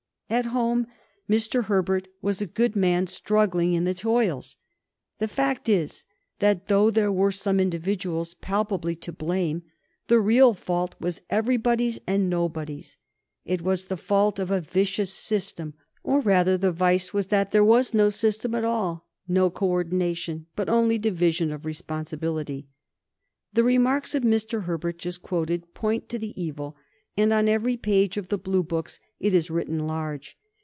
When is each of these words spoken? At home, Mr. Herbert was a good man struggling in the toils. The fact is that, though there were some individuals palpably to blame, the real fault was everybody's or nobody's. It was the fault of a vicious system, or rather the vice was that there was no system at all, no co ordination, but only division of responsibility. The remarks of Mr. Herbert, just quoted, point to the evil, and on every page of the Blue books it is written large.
At 0.33 0.45
home, 0.45 0.87
Mr. 1.29 1.65
Herbert 1.65 2.07
was 2.21 2.41
a 2.41 2.45
good 2.45 2.73
man 2.73 3.05
struggling 3.05 3.73
in 3.73 3.83
the 3.83 3.93
toils. 3.93 4.55
The 5.19 5.27
fact 5.27 5.67
is 5.67 6.05
that, 6.39 6.67
though 6.67 6.89
there 6.89 7.11
were 7.11 7.33
some 7.33 7.59
individuals 7.59 8.33
palpably 8.35 8.95
to 8.95 9.11
blame, 9.11 9.63
the 10.07 10.21
real 10.21 10.53
fault 10.53 10.95
was 11.01 11.19
everybody's 11.29 11.99
or 12.07 12.17
nobody's. 12.17 12.95
It 13.43 13.61
was 13.61 13.83
the 13.85 13.97
fault 13.97 14.39
of 14.39 14.49
a 14.49 14.61
vicious 14.61 15.11
system, 15.13 15.73
or 16.01 16.21
rather 16.21 16.57
the 16.57 16.71
vice 16.71 17.13
was 17.13 17.27
that 17.27 17.51
there 17.51 17.65
was 17.65 17.93
no 17.93 18.07
system 18.09 18.55
at 18.55 18.63
all, 18.63 19.09
no 19.27 19.49
co 19.49 19.67
ordination, 19.67 20.45
but 20.55 20.69
only 20.69 20.97
division 20.97 21.51
of 21.51 21.65
responsibility. 21.65 22.69
The 23.51 23.65
remarks 23.65 24.15
of 24.15 24.23
Mr. 24.23 24.63
Herbert, 24.63 24.97
just 24.97 25.21
quoted, 25.21 25.73
point 25.73 26.07
to 26.07 26.17
the 26.17 26.41
evil, 26.41 26.77
and 27.17 27.33
on 27.33 27.49
every 27.49 27.75
page 27.75 28.15
of 28.15 28.29
the 28.29 28.37
Blue 28.37 28.63
books 28.63 28.97
it 29.19 29.33
is 29.33 29.51
written 29.51 29.85
large. 29.85 30.37